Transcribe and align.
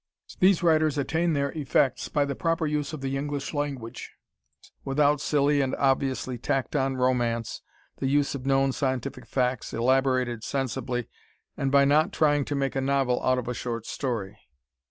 These 0.39 0.63
writers 0.63 0.97
attain 0.97 1.33
their 1.33 1.51
effects 1.51 2.09
by 2.09 2.25
the 2.25 2.33
proper 2.33 2.65
use 2.65 2.91
of 2.91 3.01
the 3.01 3.15
English 3.15 3.53
language, 3.53 4.15
without 4.83 5.21
silly 5.21 5.61
and 5.61 5.75
obviously 5.75 6.39
tacked 6.39 6.75
on 6.75 6.95
romance, 6.97 7.61
the 7.97 8.07
use 8.07 8.33
of 8.33 8.43
known 8.47 8.71
scientific 8.71 9.27
facts 9.27 9.75
elaborated 9.75 10.43
sensibly 10.43 11.07
and 11.55 11.71
by 11.71 11.85
not 11.85 12.11
trying 12.11 12.45
to 12.45 12.55
make 12.55 12.75
a 12.75 12.81
novel 12.81 13.21
out 13.21 13.37
of 13.37 13.47
a 13.47 13.53
short 13.53 13.85
story. 13.85 14.39